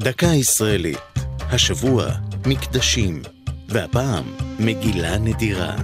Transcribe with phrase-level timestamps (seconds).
[0.00, 0.98] דקה ישראלית,
[1.40, 2.06] השבוע
[2.46, 3.22] מקדשים,
[3.68, 4.24] והפעם
[4.58, 5.76] מגילה נדירה.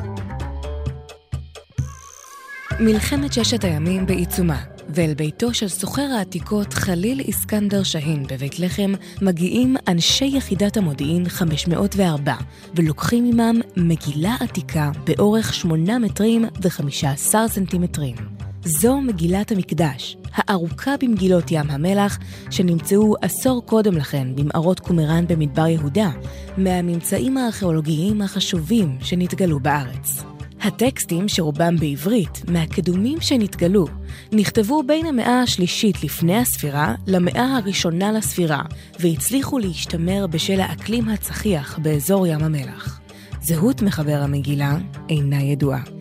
[2.81, 8.93] מלחמת ששת הימים בעיצומה, ואל ביתו של סוחר העתיקות חליל איסקנדר שהין בבית לחם
[9.23, 12.35] מגיעים אנשי יחידת המודיעין 504,
[12.75, 18.34] ולוקחים עמם מגילה עתיקה באורך 8 מטרים ו-15 סנטימטרים.
[18.65, 22.19] זו מגילת המקדש, הארוכה במגילות ים המלח,
[22.51, 26.11] שנמצאו עשור קודם לכן במערות קומראן במדבר יהודה,
[26.57, 30.25] מהממצאים הארכיאולוגיים החשובים שנתגלו בארץ.
[30.61, 33.87] הטקסטים, שרובם בעברית, מהקדומים שנתגלו,
[34.33, 38.63] נכתבו בין המאה השלישית לפני הספירה למאה הראשונה לספירה,
[39.01, 43.01] והצליחו להשתמר בשל האקלים הצחיח באזור ים המלח.
[43.43, 44.77] זהות מחבר המגילה
[45.09, 45.94] אינה ידועה.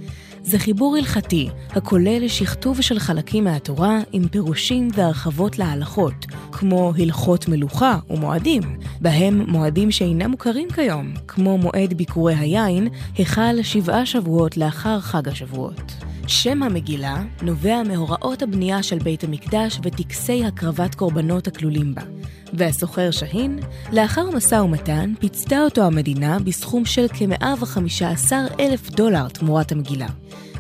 [0.46, 8.00] זה חיבור הלכתי, הכולל שכתוב של חלקים מהתורה עם פירושים והרחבות להלכות, כמו הלכות מלוכה
[8.10, 8.62] ומועדים,
[9.02, 12.88] בהם מועדים שאינם מוכרים כיום, כמו מועד ביקורי היין,
[13.20, 15.94] החל שבעה שבועות לאחר חג השבועות.
[16.28, 22.02] שם המגילה נובע מהוראות הבנייה של בית המקדש וטקסי הקרבת קורבנות הכלולים בה.
[22.54, 23.60] והסוחר שהין,
[23.92, 30.08] לאחר משא ומתן, פיצתה אותו המדינה בסכום של כ-115 אלף דולר תמורת המגילה.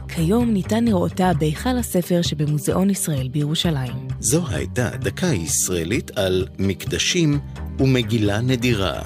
[0.07, 4.07] כיום ניתן לראותה בהיכל הספר שבמוזיאון ישראל בירושלים.
[4.19, 7.39] זו הייתה דקה ישראלית על מקדשים
[7.79, 9.01] ומגילה נדירה.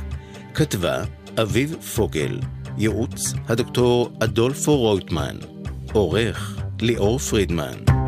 [0.53, 1.03] כתבה
[1.41, 2.39] אביב פוגל,
[2.77, 5.35] ייעוץ הדוקטור אדולפו רויטמן,
[5.93, 8.06] עורך ליאור פרידמן.